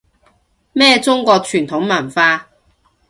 [0.73, 2.47] 咩中國傳統文化